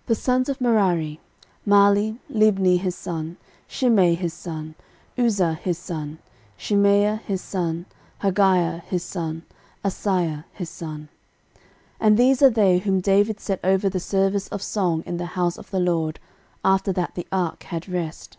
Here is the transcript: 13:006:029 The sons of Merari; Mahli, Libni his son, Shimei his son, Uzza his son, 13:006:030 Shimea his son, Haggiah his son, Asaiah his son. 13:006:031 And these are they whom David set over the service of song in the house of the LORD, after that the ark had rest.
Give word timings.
13:006:029 0.00 0.06
The 0.08 0.14
sons 0.14 0.48
of 0.50 0.60
Merari; 0.60 1.20
Mahli, 1.66 2.18
Libni 2.30 2.78
his 2.78 2.94
son, 2.94 3.38
Shimei 3.66 4.12
his 4.14 4.34
son, 4.34 4.74
Uzza 5.18 5.54
his 5.56 5.78
son, 5.78 6.18
13:006:030 6.58 6.58
Shimea 6.58 7.20
his 7.22 7.40
son, 7.40 7.86
Haggiah 8.20 8.82
his 8.82 9.02
son, 9.02 9.44
Asaiah 9.82 10.44
his 10.52 10.68
son. 10.68 11.08
13:006:031 11.98 12.00
And 12.00 12.18
these 12.18 12.42
are 12.42 12.50
they 12.50 12.78
whom 12.80 13.00
David 13.00 13.40
set 13.40 13.60
over 13.64 13.88
the 13.88 13.98
service 14.00 14.48
of 14.48 14.60
song 14.62 15.02
in 15.06 15.16
the 15.16 15.24
house 15.24 15.56
of 15.56 15.70
the 15.70 15.80
LORD, 15.80 16.20
after 16.62 16.92
that 16.92 17.14
the 17.14 17.26
ark 17.32 17.62
had 17.62 17.88
rest. 17.88 18.36